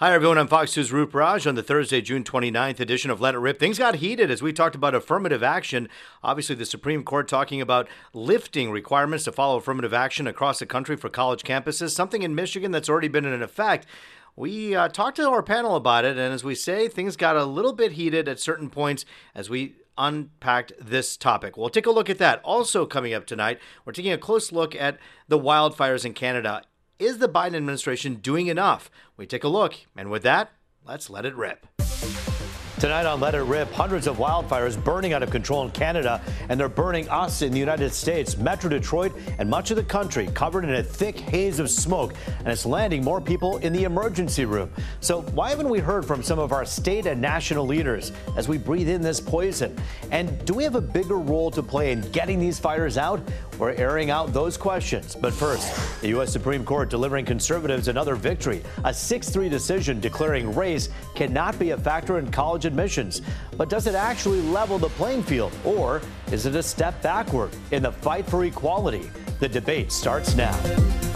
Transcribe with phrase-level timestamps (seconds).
[0.00, 0.38] Hi, everyone.
[0.38, 3.58] I'm Fox News Roop Raj on the Thursday, June 29th edition of Let It Rip.
[3.58, 5.88] Things got heated as we talked about affirmative action.
[6.22, 10.96] Obviously, the Supreme Court talking about lifting requirements to follow affirmative action across the country
[10.96, 13.88] for college campuses, something in Michigan that's already been in effect.
[14.36, 17.44] We uh, talked to our panel about it, and as we say, things got a
[17.44, 19.04] little bit heated at certain points
[19.34, 21.56] as we unpacked this topic.
[21.56, 22.40] We'll take a look at that.
[22.44, 24.96] Also, coming up tonight, we're taking a close look at
[25.26, 26.62] the wildfires in Canada
[26.98, 28.90] is the Biden administration doing enough?
[29.16, 30.50] We take a look, and with that,
[30.84, 31.66] let's let it rip.
[32.80, 36.60] Tonight on Let It Rip, hundreds of wildfires burning out of control in Canada, and
[36.60, 38.36] they're burning us in the United States.
[38.36, 42.46] Metro Detroit and much of the country covered in a thick haze of smoke, and
[42.46, 44.70] it's landing more people in the emergency room.
[45.00, 48.58] So, why haven't we heard from some of our state and national leaders as we
[48.58, 49.76] breathe in this poison?
[50.12, 53.20] And do we have a bigger role to play in getting these fires out?
[53.58, 55.16] We're airing out those questions.
[55.16, 56.32] But first, the U.S.
[56.32, 58.62] Supreme Court delivering conservatives another victory.
[58.84, 63.20] A 6 3 decision declaring race cannot be a factor in college admissions.
[63.56, 66.00] But does it actually level the playing field, or
[66.30, 69.10] is it a step backward in the fight for equality?
[69.40, 71.07] The debate starts now.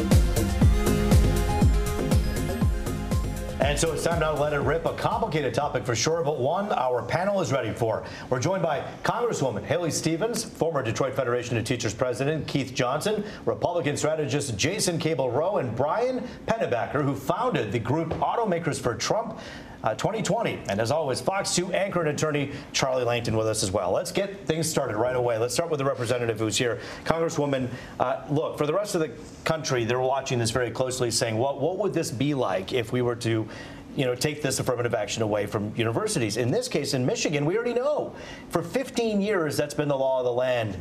[3.73, 4.84] And so it's time now to let it rip.
[4.84, 8.05] A complicated topic for sure, but one our panel is ready for.
[8.28, 13.97] We're joined by Congresswoman Haley Stevens, former Detroit Federation of Teachers President Keith Johnson, Republican
[13.97, 19.41] strategist Jason Cabel Roe, and Brian Pannebecker, who founded the group Automakers for Trump
[19.84, 20.61] uh, 2020.
[20.69, 23.92] And as always, Fox 2 anchor and attorney Charlie Langton with us as well.
[23.92, 25.38] Let's get things started right away.
[25.38, 26.80] Let's start with the representative who's here.
[27.05, 29.10] Congresswoman, uh, look, for the rest of the
[29.44, 33.03] country, they're watching this very closely saying, what, what would this be like if we
[33.03, 33.48] were to
[33.97, 36.38] you know, take this affirmative action away from universities.
[36.38, 38.14] In this case, in Michigan, we already know
[38.48, 40.78] for 15 years that's been the law of the land.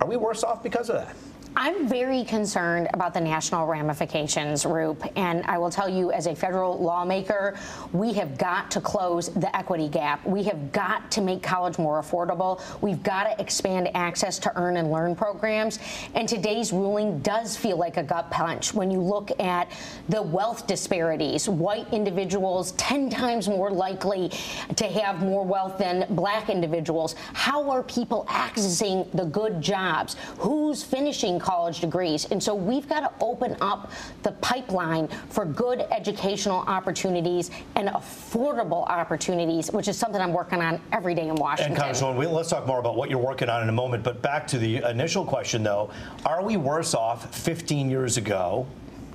[0.00, 1.14] Are we worse off because of that?
[1.56, 6.34] I'm very concerned about the national ramifications, Roop, and I will tell you as a
[6.34, 7.56] federal lawmaker,
[7.92, 10.26] we have got to close the equity gap.
[10.26, 12.60] We have got to make college more affordable.
[12.82, 15.78] We've got to expand access to earn and learn programs.
[16.14, 19.70] And today's ruling does feel like a gut punch when you look at
[20.08, 21.48] the wealth disparities.
[21.48, 24.32] White individuals 10 times more likely
[24.74, 27.14] to have more wealth than black individuals.
[27.32, 30.16] How are people accessing the good jobs?
[30.38, 32.24] Who's finishing college degrees.
[32.30, 38.88] And so we've got to open up the pipeline for good educational opportunities and affordable
[38.88, 41.76] opportunities, which is something I'm working on every day in Washington.
[41.76, 44.02] And Congresswoman, let's talk more about what you're working on in a moment.
[44.02, 45.90] But back to the initial question, though,
[46.24, 48.66] are we worse off 15 years ago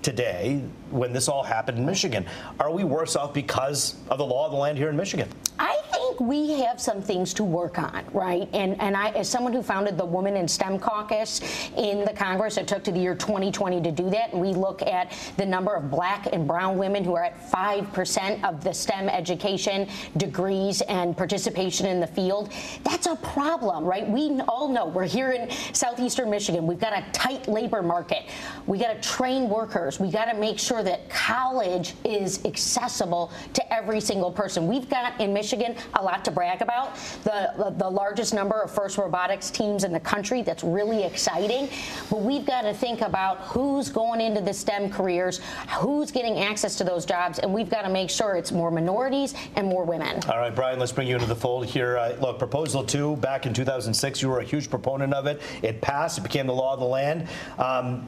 [0.03, 2.25] today when this all happened in Michigan?
[2.59, 5.27] Are we worse off because of the law of the land here in Michigan?
[5.57, 8.49] I think we have some things to work on, right?
[8.53, 12.57] And and I, as someone who founded the Women in STEM Caucus in the Congress,
[12.57, 14.33] it took to the year 2020 to do that.
[14.33, 18.43] And we look at the number of black and brown women who are at 5%
[18.43, 19.87] of the STEM education
[20.17, 22.51] degrees and participation in the field.
[22.83, 24.07] That's a problem, right?
[24.07, 26.65] We all know we're here in southeastern Michigan.
[26.65, 28.25] We've got a tight labor market.
[28.65, 29.99] We got to train workers.
[29.99, 34.67] We got to make sure that college is accessible to every single person.
[34.67, 36.95] We've got in Michigan Michigan, a lot to brag about.
[37.23, 40.41] The, the, largest number of FIRST robotics teams in the country.
[40.41, 41.69] That's really exciting.
[42.09, 45.41] But we've got to think about who's going into the STEM careers,
[45.79, 49.33] who's getting access to those jobs, and we've got to make sure it's more minorities
[49.55, 50.21] and more women.
[50.29, 51.97] All right, Brian, let's bring you into the fold here.
[51.97, 55.41] Uh, look, Proposal 2, back in 2006, you were a huge proponent of it.
[55.61, 57.27] It passed, it became the law of the land.
[57.57, 58.07] Um,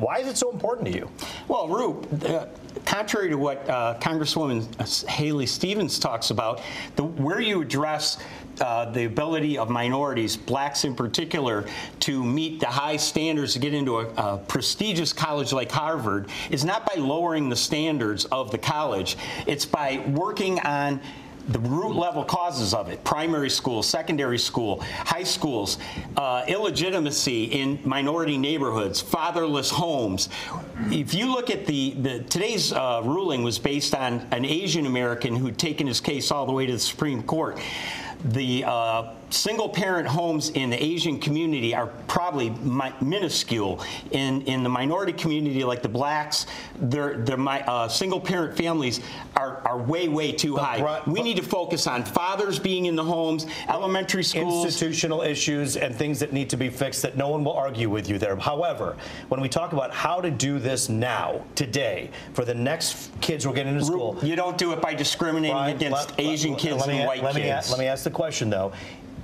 [0.00, 1.10] why is it so important to you?
[1.46, 2.46] Well, Roop, uh,
[2.86, 6.62] contrary to what uh, Congresswoman Haley Stevens talks about,
[6.96, 8.18] the, where you address
[8.60, 11.66] uh, the ability of minorities, blacks in particular,
[12.00, 16.64] to meet the high standards to get into a, a, prestigious college like Harvard is
[16.64, 19.16] not by lowering the standards of the college.
[19.46, 21.00] It's by working on
[21.48, 25.78] the root level causes of it primary school, secondary school, high schools,
[26.16, 30.28] uh, illegitimacy in minority neighborhoods, fatherless homes.
[30.90, 35.36] If you look at the, the today's uh, ruling was based on an Asian American
[35.36, 37.58] who'd taken his case all the way to the Supreme Court
[38.24, 43.82] the uh, single parent homes in the Asian community are probably mi minuscule.
[44.10, 46.46] In, in the minority community, like the blacks,
[46.78, 49.00] their, their my, uh, single parent families
[49.36, 51.02] are, are way, way too but high.
[51.06, 54.64] we need to focus on fathers being in the homes, elementary schools.
[54.64, 58.08] Institutional issues and things that need to be fixed that no one will argue with
[58.08, 58.36] you there.
[58.36, 58.96] However,
[59.28, 63.50] when we talk about how to do this now, today, for the next kids who
[63.50, 64.18] are getting into school.
[64.22, 67.22] You don't do it by discriminating Brian, against let, Asian let, kids let and white
[67.22, 67.68] let kids.
[67.68, 68.72] Me let me ask the question, though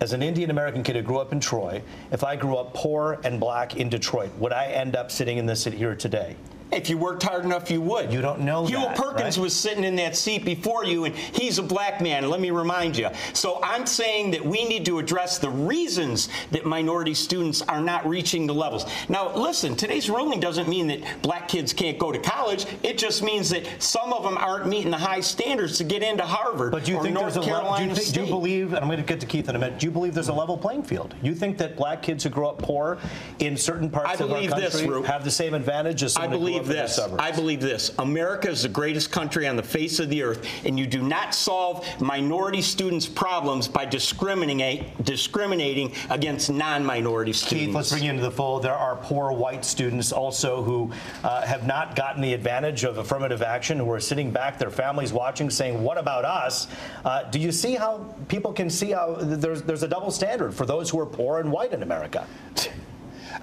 [0.01, 3.19] as an Indian American kid who grew up in Troy, if I grew up poor
[3.25, 6.37] and black in Detroit, would I end up sitting in this here today?
[6.73, 8.13] If you worked hard enough, you would.
[8.13, 9.45] You don't know Huel that, Perkins right?
[9.45, 12.29] was sitting in that seat before you, and he's a black man.
[12.29, 13.09] Let me remind you.
[13.35, 18.07] So I'm saying that we need to address the reasons that minority students are not
[18.07, 18.85] reaching the levels.
[19.09, 22.67] Now, listen, today's ruling doesn't mean that black kids can't go to college.
[22.83, 26.25] It just means that some of them aren't meeting the high standards to get into
[26.25, 27.61] Harvard But do you or think North there's a level?
[27.61, 28.73] Carolina Do you, think, do you believe?
[28.73, 29.79] And I'm going to get to Keith in a minute.
[29.79, 31.15] Do you believe there's a level playing field?
[31.23, 32.99] You think that black kids who grow up poor
[33.39, 36.41] in certain parts I of our country this, have the same advantage as I someone
[36.41, 37.19] who grew believe up in the this.
[37.19, 37.93] I believe this.
[37.99, 41.35] America is the greatest country on the face of the earth, and you do not
[41.35, 47.67] solve minority students' problems by discriminating discriminating against non-minority students.
[47.67, 48.63] Keith, let's bring you into the fold.
[48.63, 50.93] There are poor white students also who
[51.23, 55.13] uh, have not gotten the advantage of affirmative action, who are sitting back, their families
[55.13, 56.69] watching, saying, "What about us?"
[57.05, 60.67] Uh, do you see how people can see how there's there's a double standard for
[60.67, 62.27] those who are poor and white in America?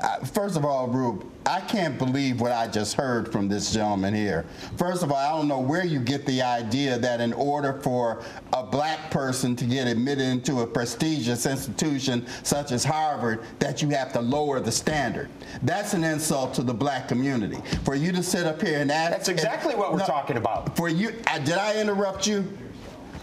[0.01, 4.13] Uh, First of all, Roop, I can't believe what I just heard from this gentleman
[4.13, 4.45] here.
[4.77, 8.23] First of all, I don't know where you get the idea that in order for
[8.53, 13.89] a black person to get admitted into a prestigious institution such as Harvard, that you
[13.89, 15.29] have to lower the standard.
[15.63, 17.57] That's an insult to the black community.
[17.83, 19.11] For you to sit up here and ask.
[19.11, 20.75] That's exactly what we're No, talking about.
[20.77, 22.47] For you, uh, did I interrupt you?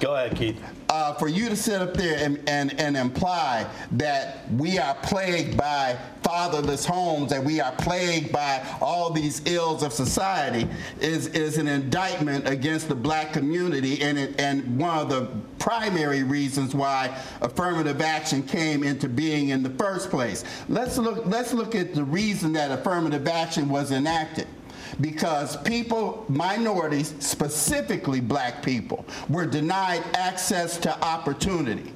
[0.01, 0.63] Go ahead, Keith.
[0.91, 5.57] uh, for you to sit up there and, and, and imply that we are plagued
[5.57, 10.69] by fatherless homes, that we are plagued by all these ills of society,
[11.01, 16.23] is, is an indictment against the black community and, it, and one of the primary
[16.23, 20.45] reasons why affirmative action came into being in the first place.
[20.69, 24.47] Let's look, let's look at the reason that affirmative action was enacted
[25.01, 31.93] because people, minorities, specifically black people, were denied access to opportunity.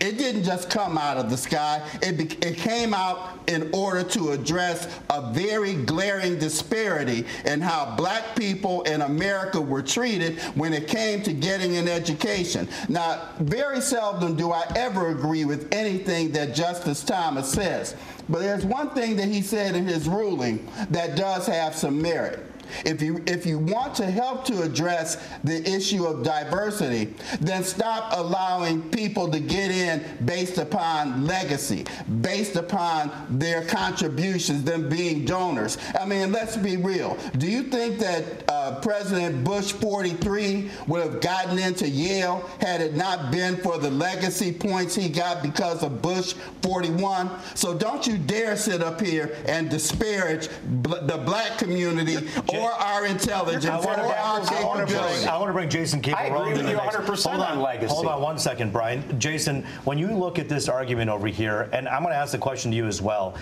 [0.00, 1.82] It didn't just come out of the sky.
[2.02, 8.36] It, it came out in order to address a very glaring disparity in how black
[8.36, 12.68] people in America were treated when it came to getting an education.
[12.88, 17.94] Now, very seldom do I ever agree with anything that Justice Thomas says.
[18.28, 22.40] But there's one thing that he said in his ruling that does have some merit.
[22.84, 28.12] If you if you want to help to address the issue of diversity, then stop
[28.16, 31.84] allowing people to get in based upon legacy,
[32.20, 35.78] based upon their contributions, them being donors.
[35.98, 37.16] I mean, let's be real.
[37.38, 42.94] Do you think that uh, President Bush 43 would have gotten into Yale had it
[42.94, 47.30] not been for the legacy points he got because of Bush 41?
[47.54, 52.16] So don't you dare sit up here and disparage bl- the black community
[52.60, 55.18] or our intelligence I want or our to bring, I want to capability.
[55.20, 56.96] bring, I want to bring Jason I Cabel agree into with the you mix.
[56.96, 57.94] 100% hold on legacy.
[57.94, 59.18] Hold on one second, Brian.
[59.20, 62.38] Jason, when you look at this argument over here, and I'm going to ask the
[62.38, 63.36] question to you as well.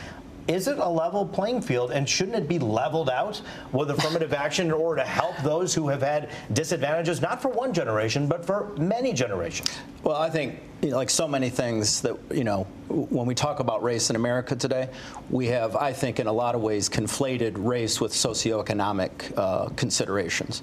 [0.49, 4.67] Is it a level playing field, and shouldn't it be leveled out with affirmative action
[4.67, 8.75] in order to help those who have had disadvantages, not for one generation, but for
[8.77, 9.71] many generations?
[10.03, 13.61] Well, I think, you know, like so many things that, you know, when we talk
[13.61, 14.89] about race in America today,
[15.31, 20.61] we have, I think, in a lot of ways, conflated race with socioeconomic uh, considerations.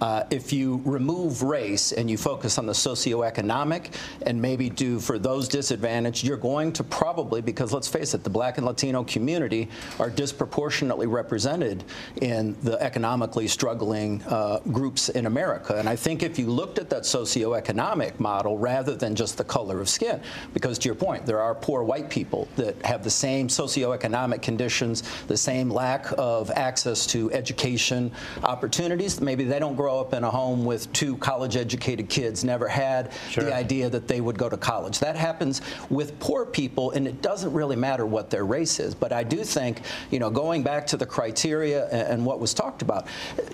[0.00, 3.92] Uh, if you remove race and you focus on the socioeconomic
[4.22, 8.30] and maybe do for those disadvantaged, you're going to probably, because let's face it, the
[8.30, 9.68] black and Latino community
[9.98, 11.82] are disproportionately represented
[12.22, 15.74] in the economically struggling uh, groups in America.
[15.74, 19.80] And I think if you looked at that socioeconomic model rather than just the color
[19.80, 20.20] of skin,
[20.54, 25.02] because to your point, there are poor white people that have the same socioeconomic conditions,
[25.26, 28.10] the same lack of access to education
[28.44, 29.20] opportunities.
[29.20, 33.12] Maybe they don't grow up in a home with two college educated kids, never had
[33.30, 33.44] Sure.
[33.44, 34.98] the idea that they would go to college.
[35.00, 38.94] That happens with poor people, and it doesn't really matter what their race is.
[38.94, 42.54] But I do think, you know, going back to the criteria and, and what was
[42.54, 43.06] talked about,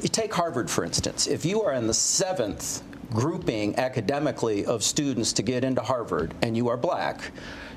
[0.03, 1.27] you take Harvard, for instance.
[1.27, 2.83] If you are in the seventh
[3.15, 7.31] grouping academically of students to get into Harvard and you are black,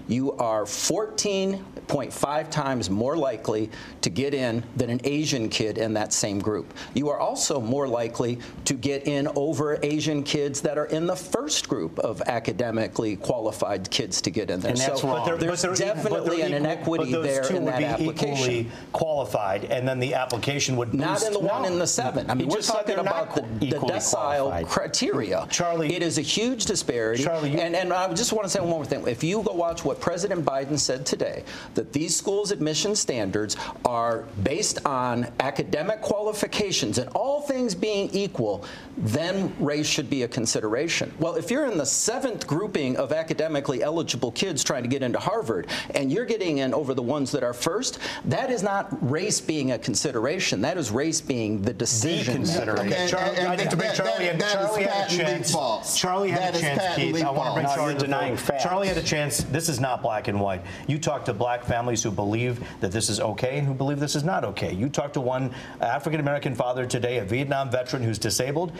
[0.07, 3.69] you are 14.5 times more likely
[4.01, 6.73] to get in than an Asian kid in that same group.
[6.93, 11.15] You are also more likely to get in over Asian kids that are in the
[11.15, 14.71] first group of academically qualified kids to get in there.
[14.71, 15.25] And that's so wrong.
[15.25, 18.33] they're- there's definitely an equal- inequity but those there two in would that be application.
[18.37, 21.67] equally qualified, and then the application would Not boost- in the one No.
[21.67, 22.29] in the seven.
[22.29, 24.11] I mean, we're talking about the, the decile
[24.49, 24.67] qualified.
[24.67, 25.47] criteria.
[25.49, 27.23] Charlie- it is a huge disparity.
[27.23, 29.05] Charlie, you- and, and I just want to say one more thing.
[29.07, 33.57] If you go watch what what President Biden said today, that these schools' admission standards
[33.85, 38.63] are based on academic qualifications and all things being equal,
[38.97, 41.11] then race should be a consideration.
[41.19, 45.19] Well, if you're in the seventh grouping of academically eligible kids trying to get into
[45.19, 49.39] Harvard and you're getting in over the ones that are first, that is not race
[49.41, 50.61] being a consideration.
[50.61, 52.33] That is race being the decision.
[52.35, 52.93] consideration.
[52.93, 54.39] And- Charlie, and- I need to bring Charlie that- in.
[54.39, 55.51] that is Charlie had a chance.
[55.51, 55.97] false.
[55.97, 57.23] Charlie had That a chance, Keith.
[57.23, 57.75] I want to bring false.
[57.77, 58.63] No, Charlie you're denying facts.
[58.63, 59.37] Charlie had a chance.
[59.51, 60.61] This is not black and white.
[60.87, 64.15] You talk to black families who believe that this is okay and who believe this
[64.15, 64.73] is not okay.
[64.73, 68.73] You talk to one African American father today, a Vietnam veteran who's disabled.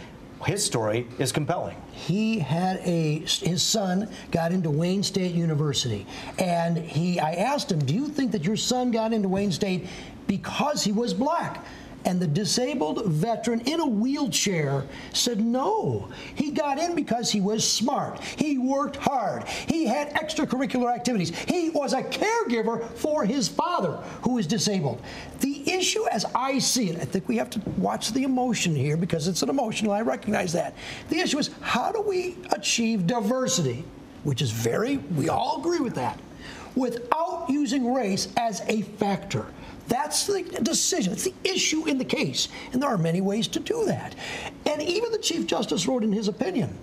[0.45, 1.75] His story is compelling.
[1.91, 6.05] he had a his son got into Wayne State University,
[6.37, 9.87] and he I asked him, "Do you think that your son got into Wayne State
[10.27, 11.65] because he was black?"
[12.07, 16.07] And the disabled veteran in a wheelchair said no.
[16.35, 18.21] He got in because he was smart.
[18.21, 19.45] He worked hard.
[19.67, 21.37] He had extracurricular activities.
[21.37, 25.01] He was a caregiver for his father, who is disabled.
[25.41, 28.95] The issue, as I see it, I think we have to watch the emotion here
[28.95, 30.75] because it's an emotional, I recognize that.
[31.09, 33.83] The issue is how do we achieve diversity,
[34.23, 36.17] which is very, we all agree with that,
[36.73, 39.45] without using race as a factor?
[39.87, 41.13] That's the decision.
[41.13, 42.49] It's the issue in the case.
[42.73, 44.15] And there are many ways to do that.
[44.65, 46.77] And even the Chief Justice wrote in his opinion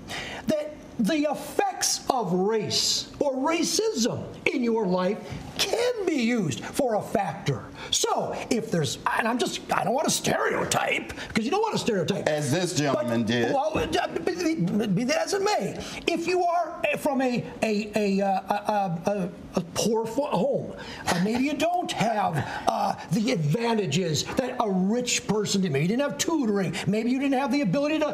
[0.46, 0.63] that
[0.98, 5.18] the effects of race or racism in your life
[5.58, 7.64] can be used for a factor.
[7.90, 11.74] So if there's, and I'm just, I don't want to stereotype, because you don't want
[11.74, 12.26] to stereotype.
[12.28, 13.52] As this gentleman But- did.
[13.52, 14.54] Well, uh, be,
[14.86, 19.30] be- that as it may, if you are from a a a, uh, a, a,
[19.56, 20.74] a poor home,
[21.06, 22.36] uh, maybe you don't have
[22.68, 25.72] uh, the advantages that a rich person did.
[25.72, 26.74] Maybe you didn't have tutoring.
[26.86, 28.12] Maybe you didn't have the ability to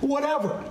[0.00, 0.62] whatever.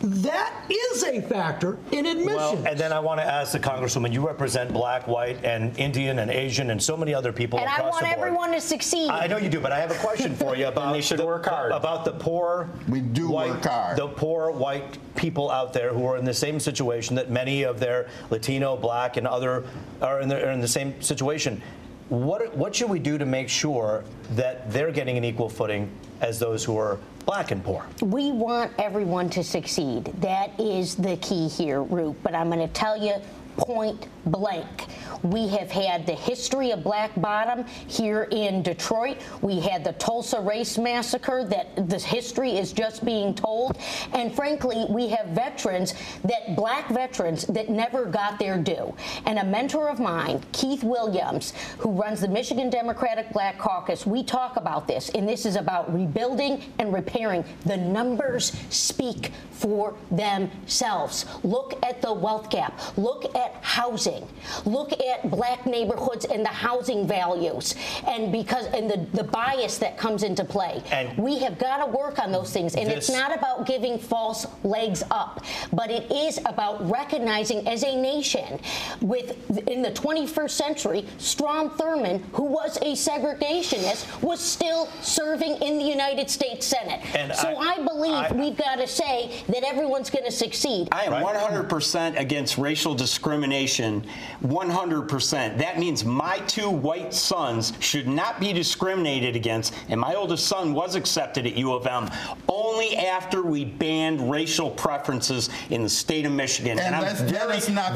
[0.00, 2.34] That is a factor in admission.
[2.36, 6.20] Well, and then I want to ask the Congresswoman, you represent black, white, and Indian
[6.20, 8.18] and Asian and so many other people And I want the board.
[8.18, 9.10] everyone to succeed.
[9.10, 11.26] I know you do, but I have a question for you about they should the,
[11.26, 11.72] work hard.
[11.72, 12.68] about the poor.
[12.88, 13.96] We do white, work hard.
[13.96, 17.80] The poor white people out there who are in the same situation that many of
[17.80, 19.64] their Latino, black, and other
[20.00, 21.60] are in the, are in the same situation.
[22.08, 26.38] What what should we do to make sure that they're getting an equal footing as
[26.38, 27.86] those who are black and poor?
[28.00, 30.06] We want everyone to succeed.
[30.20, 32.16] That is the key here, Roop.
[32.22, 33.16] But I'm going to tell you
[33.58, 34.86] point blank.
[35.22, 39.18] We have had the history of Black Bottom here in Detroit.
[39.42, 43.78] We had the Tulsa Race Massacre that the history is just being told.
[44.12, 45.94] And frankly, we have veterans
[46.24, 48.94] that, black veterans, that never got their due.
[49.26, 54.22] And a mentor of mine, Keith Williams, who runs the Michigan Democratic Black Caucus, we
[54.22, 57.44] talk about this, and this is about rebuilding and repairing.
[57.66, 61.26] The numbers speak for themselves.
[61.42, 62.80] Look at the wealth gap.
[62.96, 64.26] Look at housing.
[64.64, 67.74] Look at black neighborhoods and the housing values
[68.06, 70.82] and because and the, the bias that comes into play.
[70.90, 72.74] And we have got to work on those things.
[72.74, 77.94] And it's not about giving false legs up, but it is about recognizing as a
[78.00, 78.60] nation
[79.00, 79.36] with
[79.68, 85.84] in the 21st century, Strom Thurmond, who was a segregationist, was still serving in the
[85.84, 87.00] United States Senate.
[87.14, 90.88] And so I- I, believe I- we've got to say that everyone's going to succeed.
[90.92, 94.04] I am 100% against racial discrimination.
[94.42, 94.97] 100%.
[95.02, 100.74] That means my two white sons should not be discriminated against, and my oldest son
[100.74, 102.10] was accepted at U of M
[102.48, 106.78] only after we banned racial preferences in the state of Michigan.
[106.78, 107.28] And I'm let's- let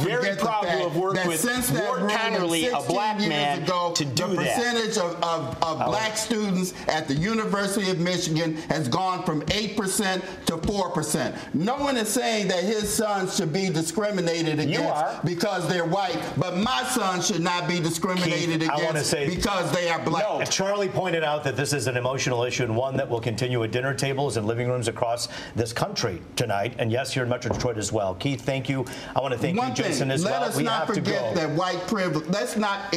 [0.03, 3.93] very, very proud to have worked with since that Ward Connerly, a black man, ago,
[3.95, 4.57] to do the that.
[4.57, 10.23] percentage of, of, of black students at the University of Michigan has gone from 8%
[10.47, 11.55] to 4%.
[11.55, 16.57] No one is saying that his sons should be discriminated against because they're white, but
[16.57, 20.23] my sons should not be discriminated Keith, against say- because they are black.
[20.25, 20.45] No.
[20.45, 23.71] Charlie pointed out that this is an emotional issue and one that will continue at
[23.71, 26.75] dinner tables and living rooms across this country tonight.
[26.79, 28.15] And yes, here in Metro Detroit as well.
[28.15, 28.85] Keith, thank you.
[29.17, 30.49] I want to thank One you, Jason, thing, as let well.
[30.49, 32.29] us we not forget that white privilege.
[32.29, 32.95] Let's not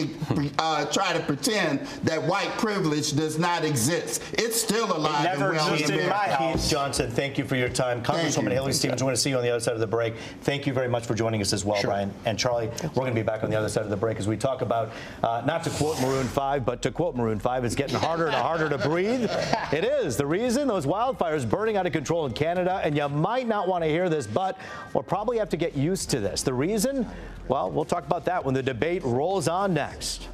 [0.59, 4.21] uh, try to pretend that white privilege does not exist.
[4.33, 6.27] It's still alive never and well in existed in America.
[6.29, 6.61] my house.
[6.63, 8.03] Keith Johnson, thank you for your time.
[8.03, 8.49] Congresswoman you.
[8.51, 10.15] Haley Stevens, we're going to see you on the other side of the break.
[10.41, 12.13] Thank you very much for joining us as well, Brian.
[12.25, 14.27] And Charlie, we're going to be back on the other side of the break as
[14.27, 14.91] we talk about,
[15.23, 18.35] uh, not to quote Maroon 5, but to quote Maroon 5, it's getting harder and
[18.35, 19.29] harder to breathe.
[19.71, 20.17] It is.
[20.17, 23.83] The reason those wildfires burning out of control in Canada, and you might not want
[23.83, 24.57] to hear this, but
[24.93, 26.43] we'll probably have to get used to this.
[26.43, 27.07] The reason?
[27.47, 30.27] Well, we'll talk about that when the debate rolls on next.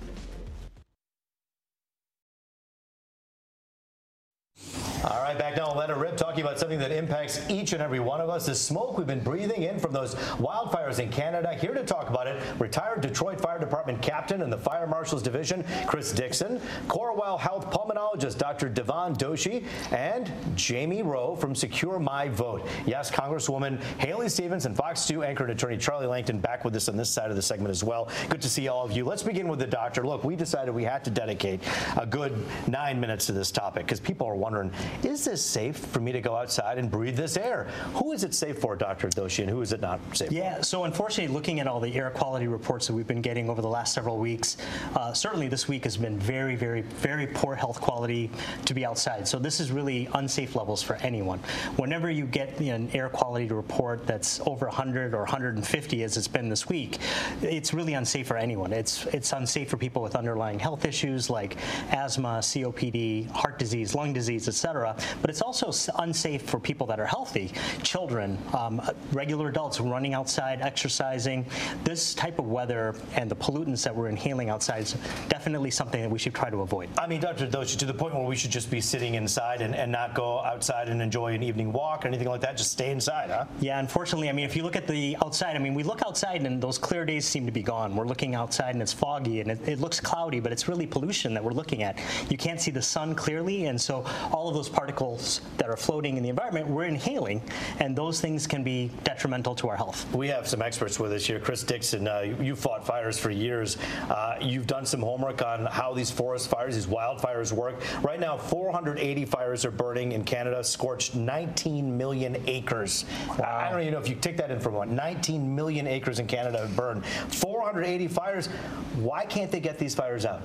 [5.04, 6.42] All right, back now, It Rip talking.
[6.42, 9.64] about something that impacts each and every one of us the smoke we've been breathing
[9.64, 11.56] in from those wildfires in Canada.
[11.56, 15.66] Here to talk about it, retired Detroit Fire Department captain in the Fire Marshals Division,
[15.88, 18.70] Chris Dixon, Corewell Health pulmonologist, Dr.
[18.70, 22.68] Devon Doshi, and Jamie Roe from Secure My Vote.
[22.86, 26.96] Yes, Congresswoman Haley Stevens and Fox 2 anchor attorney Charlie Langton back with us on
[26.96, 28.08] this side of the segment as well.
[28.30, 29.04] Good to see all of you.
[29.04, 30.06] Let's begin with the doctor.
[30.06, 31.62] Look, we decided we had to dedicate
[31.98, 34.72] a good nine minutes to this topic because people are wondering,
[35.04, 37.68] is this safe for me to go outside and breathe this air?
[37.96, 39.10] Who is it safe for, Dr.
[39.10, 40.34] Doshi, and who is it not safe for?
[40.34, 40.64] yeah, for?
[40.64, 43.68] so unfortunately, looking at all the air quality reports that we've been getting over the
[43.68, 44.58] last several weeks,
[44.96, 48.30] uh, certainly this week has been very, very, very poor health quality
[48.66, 49.28] to be outside.
[49.28, 51.40] So this is really unsafe levels for anyone.
[51.78, 56.18] Whenever you get you know, an air quality report that's over 100 or 150, as
[56.18, 57.00] it's been this week,
[57.42, 58.74] it's really unsafe for anyone.
[58.74, 61.58] It's it's unsafe for people with underlying health issues like
[61.92, 64.48] asthma, COPD, heart disease, lung disease,
[64.86, 65.18] etc.
[65.22, 67.52] But it's also unsafe for people that are healthy,
[67.84, 71.46] children, um, regular adults running outside, exercising.
[71.84, 74.96] This type of weather and the pollutants that we're inhaling outside is
[75.30, 76.90] definitely something that we should try to avoid.
[76.98, 77.48] I mean, Dr.
[77.48, 80.40] Doshi, to the point where we should just be sitting inside and, and not go
[80.40, 83.46] outside and enjoy an evening walk or anything like that, just stay inside, huh?
[83.60, 86.46] Yeah, unfortunately, I mean, if you look at the outside, I mean, we look outside
[86.46, 87.96] and those clear days seem to be gone.
[87.96, 91.34] We're looking outside and it's foggy and it, it looks cloudy, but it's really pollution
[91.34, 92.00] that we're looking at.
[92.30, 96.18] You can't see the sun clearly, and so all of those particles that are floating
[96.18, 97.42] in the environment, we're inhaling,
[97.80, 100.12] and those things can be detrimental to our health.
[100.14, 101.40] We have some experts with us here.
[101.40, 103.78] Chris Dixon, uh, you, you fought fires for years.
[104.10, 107.82] Uh, you've done some homework on how these forest fires, these wildfires work.
[108.04, 113.06] Right now, 480 fires are burning in Canada, scorched 19 million acres.
[113.44, 116.28] I don't even know if you take that in from what 19 million acres in
[116.28, 117.06] Canada have burned.
[117.06, 118.48] 480 fires.
[118.96, 120.42] Why can't they get these fires out?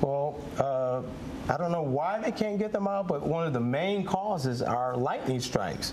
[0.00, 1.02] Well, uh,
[1.48, 4.62] I don't know why they can't get them out, but one of the main causes
[4.62, 5.92] are lightning strikes.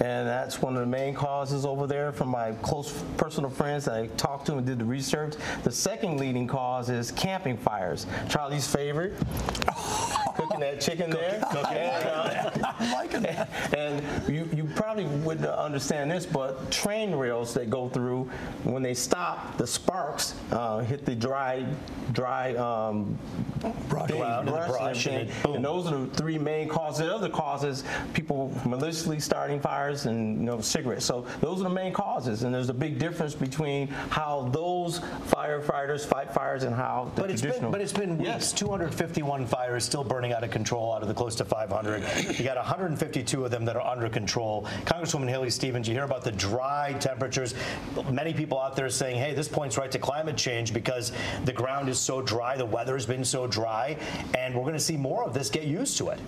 [0.00, 3.94] And that's one of the main causes over there from my close personal friends that
[3.94, 5.34] I talked to and did the research.
[5.62, 8.06] The second leading cause is camping fires.
[8.28, 9.14] Charlie's favorite.
[10.36, 11.42] Cooking that chicken there.
[11.50, 13.48] And, uh, I'm liking that.
[13.76, 18.24] and you, you probably wouldn't understand this, but train rails that go through,
[18.64, 21.66] when they stop, the sparks uh, hit the dry,
[22.12, 23.18] dry um,
[23.88, 24.08] Brush.
[24.08, 25.54] things, Ground and brush and and.
[25.56, 27.06] And those are the three main causes.
[27.06, 31.04] The other causes, people maliciously starting fires and you know cigarettes.
[31.04, 36.04] So those are the main causes, and there's a big difference between how those firefighters
[36.06, 37.70] fight fires and how the But it's traditional.
[37.70, 38.28] been but it's been weeks.
[38.28, 38.52] Yes.
[38.52, 42.02] 251 fires still burning out of control out of the close to 500.
[42.38, 44.66] You got 152 of them that are under control.
[44.86, 47.54] Congresswoman Haley Stevens, you hear about the dry temperatures.
[48.10, 51.12] Many people out there saying, "Hey, this points right to climate change because
[51.44, 53.96] the ground is so dry, the weather has been so dry,
[54.36, 55.48] and we're going to see more of this.
[55.48, 56.18] Get used to it."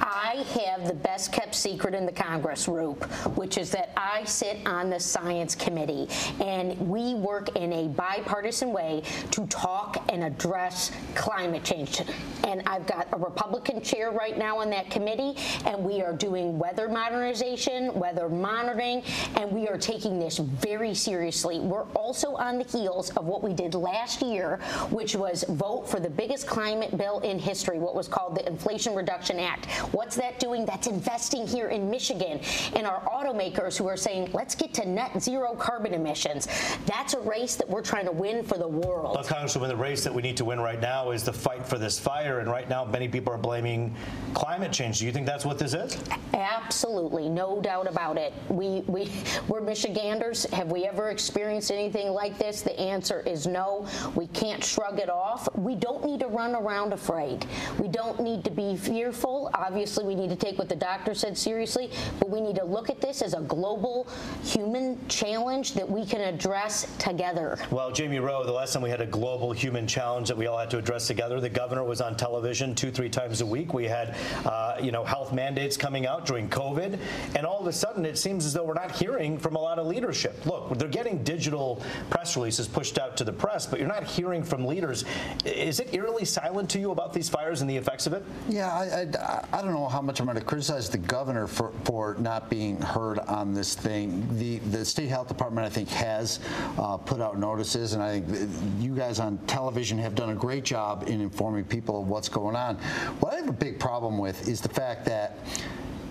[0.00, 3.04] I have the best kept secret in the Congress, Roop,
[3.36, 6.08] which is that I sit on the Science Committee
[6.40, 12.02] and we work in a bipartisan way to talk and address climate change.
[12.46, 15.34] And I've got a Republican chair right now on that committee,
[15.66, 19.02] and we are doing weather modernization, weather monitoring,
[19.36, 21.58] and we are taking this very seriously.
[21.58, 24.58] We're also on the heels of what we did last year,
[24.90, 28.94] which was vote for the biggest climate bill in history, what was called the Inflation
[28.94, 29.66] Reduction Act.
[29.92, 30.66] What's that doing?
[30.66, 32.40] That's investing here in Michigan
[32.74, 36.48] and our automakers who are saying, let's get to net zero carbon emissions.
[36.86, 39.14] That's a race that we're trying to win for the world.
[39.14, 41.78] Well, Congresswoman, the race that we need to win right now is the fight for
[41.78, 43.94] this fire, and right now many people are blaming
[44.34, 44.98] climate change.
[44.98, 45.98] Do you think that's what this is?
[46.34, 48.32] Absolutely, no doubt about it.
[48.48, 49.10] We we
[49.48, 50.44] we're Michiganders.
[50.46, 52.62] Have we ever experienced anything like this?
[52.62, 53.86] The answer is no.
[54.14, 55.48] We can't shrug it off.
[55.56, 57.46] We don't need to run around afraid.
[57.78, 59.50] We don't need to be fearful.
[59.54, 62.90] Obviously, we need to take what the doctor said seriously, but we need to look
[62.90, 64.08] at this as a global
[64.42, 67.58] human challenge that we can address together.
[67.70, 70.58] Well, Jamie Roe, the last time we had a global human challenge that we all
[70.58, 73.72] had to address together, the governor was on television two, three times a week.
[73.72, 76.98] We had, uh, you know, health mandates coming out during COVID,
[77.36, 79.78] and all of a sudden it seems as though we're not hearing from a lot
[79.78, 80.44] of leadership.
[80.46, 84.42] Look, they're getting digital press releases pushed out to the press, but you're not hearing
[84.42, 85.04] from leaders.
[85.44, 88.24] Is it eerily silent to you about these fires and the effects of it?
[88.48, 91.72] Yeah, I, I, I don't know how much I'm going to criticize the governor for,
[91.84, 94.26] for not being heard on this thing.
[94.38, 96.40] The the state health department, I think, has
[96.78, 100.64] uh, put out notices, and I think you guys on television have done a great
[100.64, 102.76] job in informing people of what's going on.
[103.20, 105.38] What I have a big problem with is the fact that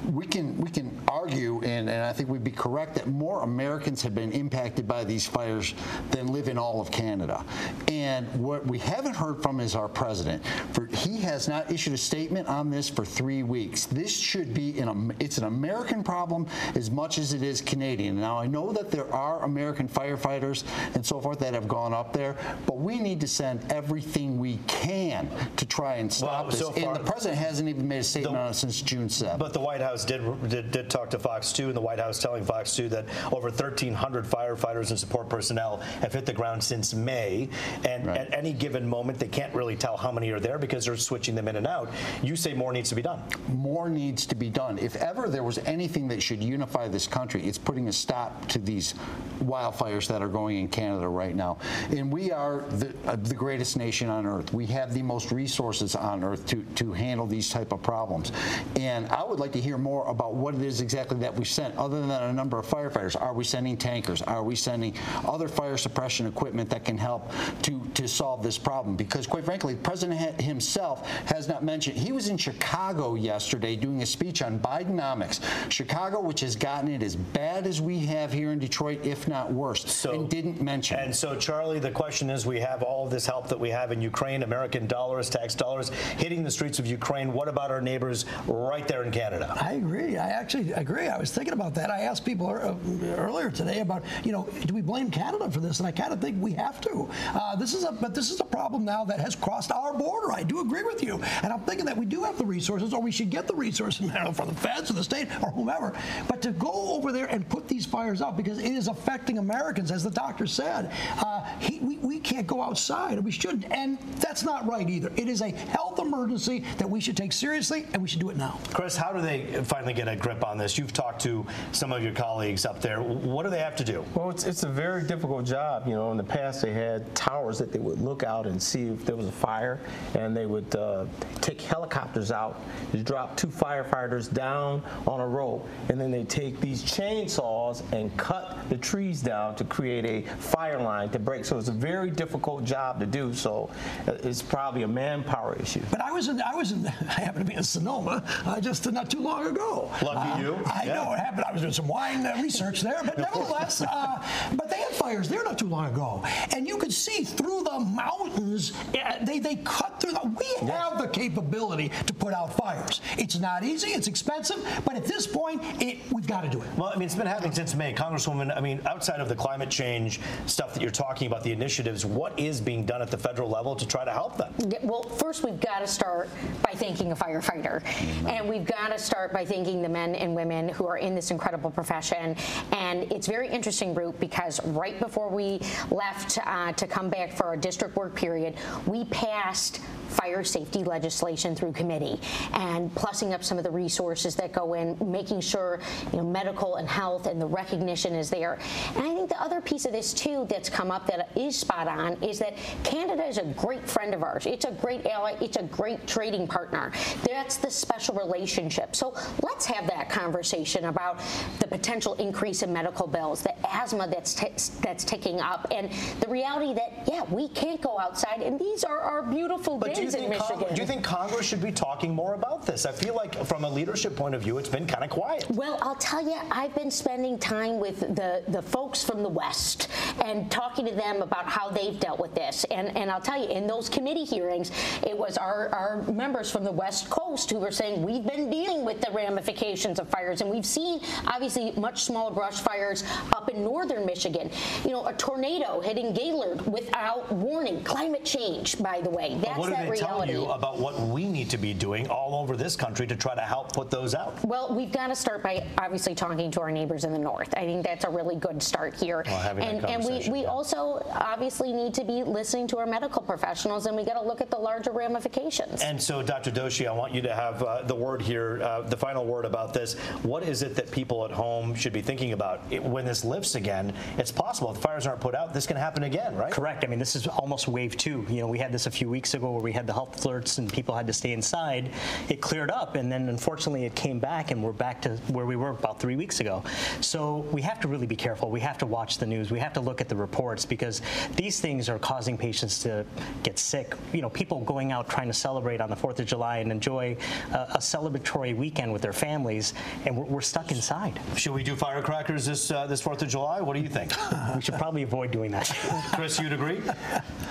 [0.07, 4.01] we can we can argue, and, and I think we'd be correct that more Americans
[4.03, 5.73] have been impacted by these fires
[6.11, 7.43] than live in all of Canada.
[7.87, 10.43] And what we haven't heard from is our president.
[10.73, 13.85] For he has not issued a statement on this for three weeks.
[13.85, 18.19] This should be an it's an American problem as much as it is Canadian.
[18.19, 20.63] Now I know that there are American firefighters
[20.95, 24.57] and so forth that have gone up there, but we need to send everything we
[24.67, 26.59] can to try and stop Well, this.
[26.59, 29.07] so far- and the president hasn't even made a statement The- on it since June
[29.09, 29.39] 7th.
[29.39, 32.19] But the White House did, did did talk to Fox 2, and the White House
[32.19, 36.93] telling Fox 2 that over 1,300 firefighters and support personnel have hit the ground since
[36.93, 37.49] May,
[37.85, 38.17] and Right.
[38.17, 41.35] at any given moment they can't really tell how many are there because they're switching
[41.35, 41.89] them in and out.
[42.21, 43.21] You say more needs to be done.
[43.49, 44.77] more needs to be done.
[44.77, 48.59] If ever there was anything that should unify this country, it's putting a stop to
[48.59, 48.93] these
[49.39, 51.57] wildfires that are going in Canada right now.
[51.89, 54.53] And we are the, uh, the greatest nation on earth.
[54.53, 58.31] We have the most resources on earth to, to handle these type of problems.
[58.75, 61.75] And I would like to hear more about what it is exactly that we sent,
[61.77, 63.19] other than a number of firefighters.
[63.19, 64.21] Are we sending tankers?
[64.21, 64.93] Are we sending
[65.25, 67.31] other fire suppression equipment that can help
[67.63, 68.95] to, to solve this problem?
[68.95, 74.01] Because quite frankly, the president himself has not mentioned, he was in Chicago yesterday doing
[74.01, 75.39] a speech on Bidenomics.
[75.71, 79.51] Chicago, which has gotten it as bad as we have here in Detroit, if not
[79.51, 81.15] worse, and didn't mention And it.
[81.15, 84.01] so, Charlie, the question is: We have all of this help that we have in
[84.01, 87.33] Ukraine, American dollars, tax dollars, hitting the streets of Ukraine.
[87.33, 89.55] What about our neighbors right there in Canada?
[89.59, 90.17] I agree.
[90.17, 91.07] I actually agree.
[91.07, 91.89] I was thinking about that.
[91.89, 95.79] I asked people earlier today about, you know, do we blame Canada for this?
[95.79, 97.09] And I kind of think we have to.
[97.33, 100.31] Uh, this is a, but this is a problem now that has crossed our border.
[100.31, 103.01] I do agree with you, and I'm thinking that we do have the resources, or
[103.01, 105.93] we should get the resources, know, from the feds or the state or whomever.
[106.27, 109.91] But to go over there and put these fires out because it is affecting Americans,
[109.91, 113.71] as the doctor said, uh, he, we, we can't go outside, we shouldn't.
[113.71, 115.11] And that's not right either.
[115.15, 118.37] It is a health emergency that we should take seriously, and we should do it
[118.37, 118.59] now.
[118.73, 120.77] Chris, how do they finally get a grip on this?
[120.77, 123.01] You've talked to some of your colleagues up there.
[123.01, 124.03] What do they have to do?
[124.13, 125.87] Well, it's, it's a very difficult job.
[125.87, 128.87] You know, in the past they had towers that they would look out and see
[128.87, 129.79] if there was a fire,
[130.15, 131.05] and they would uh,
[131.41, 136.59] take helicopters out to drop two firefighters down on a rope, and then they take
[136.59, 141.45] these chainsaws and cut the trees down to create a fire line to break.
[141.45, 143.33] So it's a very difficult job to do.
[143.33, 143.69] So
[144.07, 145.81] uh, it's probably a manpower issue.
[145.89, 148.89] But I was in, I was in, I happened to be in Sonoma uh, just
[148.91, 149.91] not too long ago.
[150.01, 150.59] Lucky Uh, you.
[150.65, 150.93] I Yeah.
[150.95, 151.45] know what happened.
[151.47, 154.23] I was doing some wine uh, research there, but nevertheless, uh,
[154.55, 156.23] but they had fires there not too long ago,
[156.55, 158.73] and you could see through the mountains.
[158.93, 160.19] uh, They they cut through.
[160.19, 163.01] The, we have the capability to put out fires.
[163.17, 163.89] It's not easy.
[163.89, 166.67] It's expensive, but at this point, it we've got to do it.
[166.77, 167.93] Well, I mean, it's been happening since May.
[167.93, 172.05] Congresswoman, I mean, outside of the climate change stuff that you're talking about, the initiatives,
[172.05, 174.53] what is being done at the federal level to try to help them?
[174.83, 176.29] Well, first we've got to start
[176.63, 177.83] by thanking a firefighter,
[178.27, 181.31] and we've got to start by thanking the men and women who are in this
[181.31, 182.35] incredible profession.
[182.71, 185.59] And it's very interesting, Roop, because right before we
[185.91, 191.55] left uh, to come back for our district work period, we passed fire safety legislation
[191.55, 192.19] through committee
[192.53, 195.79] and plussing up some of the resources that go in, making sure
[196.11, 198.59] you know medical and health and the recognition is there.
[198.95, 201.87] And I think the other piece of this too that's come up that is spot
[201.87, 204.45] on is that Canada is a great friend of ours.
[204.45, 205.35] It's a great ally.
[205.41, 206.91] It's a great trading partner.
[207.25, 208.95] That's the special relationship.
[208.95, 211.19] So let's have that conversation about
[211.59, 214.33] the potential increase in medical bills, the asthma that's
[214.79, 218.99] that's ticking up, and the reality that yeah we can't go outside, and these are
[218.99, 220.75] our beautiful But do you, days in think Con- Michigan.
[220.75, 222.85] do you think Congress should be talking more about this?
[222.85, 225.45] I feel like, from a leadership point of view, it's been kind of quiet.
[225.49, 229.89] Well, I'll tell you, I've been spending time with the, the folks from the West
[230.23, 232.63] and talking to them about how they've dealt with this.
[232.65, 234.71] And, and I'll tell you, in those committee hearings,
[235.05, 238.85] it was our, our members from the West Coast who were saying, we've been dealing
[238.85, 240.41] with the ramifications of fires.
[240.41, 244.49] And we've seen, obviously, much smaller brush fires up in northern Michigan.
[244.83, 247.83] You know, a tornado hitting Gaylord without warning.
[247.83, 249.37] Climate change, by the way.
[249.41, 250.33] That's what do that they reality.
[250.33, 253.35] tell you about what we need to be doing all over this country to try
[253.35, 254.43] to help put those out?
[254.43, 257.53] Well, we've got to start by obviously talking to our neighbors in the north.
[257.55, 259.23] I think that's a really good start here.
[259.25, 260.47] Well, and and we, we yeah.
[260.47, 264.41] also obviously need to be listening to our medical professionals, and we got to look
[264.41, 265.81] at the larger ramifications.
[265.81, 266.51] And so, Dr.
[266.51, 269.73] Doshi, I want you to have uh, the word here, uh, the final word about
[269.73, 269.95] this.
[270.23, 273.55] What is it that people at home should be thinking about It- when this lifts
[273.55, 273.93] again?
[274.17, 276.51] It's possible if the fires aren't put out, this can happen again, right?
[276.51, 276.83] Correct.
[276.83, 278.25] I mean, this is almost wave two.
[278.29, 280.57] You know, we had this a few weeks ago where we had the health alerts
[280.57, 281.91] and people had to stay inside.
[282.29, 285.55] It cleared up, and then unfortunately it came back, and we're back to where we
[285.55, 286.63] were about three weeks ago.
[287.01, 288.49] So we have to really be careful.
[288.49, 289.51] We have to watch the news.
[289.51, 291.01] We have to look look at the reports because
[291.35, 293.03] these things are causing patients to
[293.41, 293.95] get sick.
[294.13, 297.17] You know, people going out trying to celebrate on the 4th of July and enjoy
[297.51, 299.73] a, a celebratory weekend with their families,
[300.05, 301.19] and we're, we're stuck inside.
[301.35, 303.59] Should we do firecrackers this uh, this Fourth of July?
[303.61, 304.11] What do you think,
[304.55, 305.67] We should probably avoid doing that.
[306.13, 306.39] Chris?
[306.39, 306.81] You'd agree?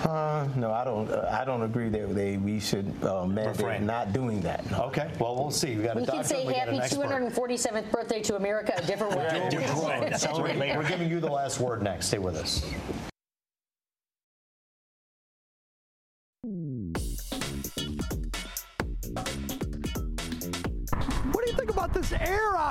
[0.03, 1.09] Uh, no, I don't.
[1.09, 3.85] Uh, I don't agree that they we should uh, mandate Refrain.
[3.85, 4.69] not doing that.
[4.71, 4.83] No.
[4.85, 5.11] Okay.
[5.19, 5.75] Well, we'll see.
[5.75, 6.21] We got a We doctor.
[6.21, 9.47] can say we got an happy 247th birthday to America a different way.
[9.49, 10.11] Different way.
[10.17, 10.57] Celebrate.
[10.75, 12.07] We're giving you the last word next.
[12.07, 12.65] Stay with us.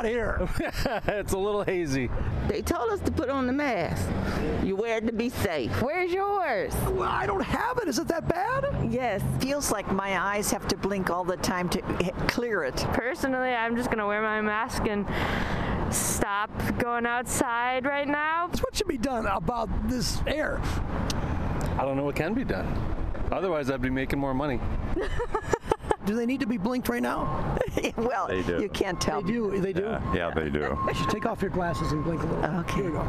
[0.06, 0.48] Here?
[1.06, 2.10] it's a little hazy.
[2.48, 4.08] They told us to put on the mask.
[4.64, 5.70] You wear it to be safe.
[5.82, 6.74] Where's yours?
[6.86, 7.88] Well, I don't have it.
[7.88, 8.92] Is it that bad?
[8.92, 9.22] Yes.
[9.40, 11.82] feels like my eyes have to blink all the time to
[12.28, 12.76] clear it.
[12.92, 15.06] Personally, I'm just gonna wear my mask and
[15.94, 18.48] stop going outside right now.
[18.48, 20.60] What should be done about this air?
[21.78, 22.66] I don't know what can be done.
[23.30, 24.60] Otherwise, I'd be making more money.
[26.06, 27.58] Do they need to be blinked right now?
[27.96, 28.60] well, They do.
[28.62, 29.20] you can't tell.
[29.22, 29.60] They do.
[29.60, 29.82] They do.
[29.82, 30.78] Yeah, yeah, they do.
[30.86, 32.44] You should take off your glasses and blink a little.
[32.60, 32.74] Okay.
[32.76, 33.02] Here we go.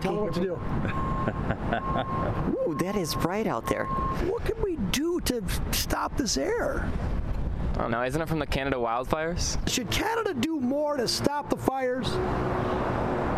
[0.00, 0.52] Tell them what to do.
[2.70, 3.84] Ooh, that is bright out there.
[3.86, 6.88] What can we do to stop this air?
[7.74, 8.02] I don't know.
[8.04, 9.58] Isn't it from the Canada wildfires?
[9.68, 12.08] Should Canada do more to stop the fires?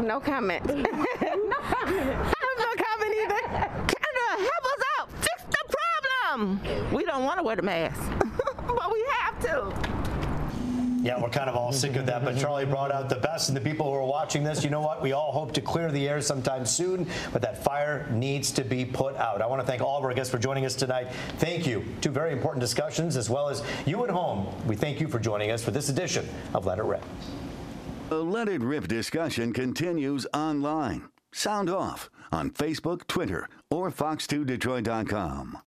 [0.05, 0.65] No comment.
[0.67, 1.09] no comment.
[1.23, 3.41] I have no comment either.
[3.87, 5.09] Canada, help us out.
[5.13, 5.65] Fix the
[6.29, 6.61] problem.
[6.93, 8.01] We don't want to wear the mask,
[9.41, 10.01] but we have to.
[11.03, 13.57] Yeah, we're kind of all sick of that, but Charlie brought out the best, and
[13.57, 15.01] the people who are watching this, you know what?
[15.01, 18.85] We all hope to clear the air sometime soon, but that fire needs to be
[18.85, 19.41] put out.
[19.41, 21.09] I want to thank all of our guests for joining us tonight.
[21.39, 21.87] Thank you.
[22.03, 24.47] Two very important discussions, as well as you at home.
[24.67, 27.03] We thank you for joining us for this edition of Let It Rip.
[28.11, 31.09] The Let It Rip discussion continues online.
[31.33, 35.57] Sound off on Facebook, Twitter, or Fox2Detroit.com.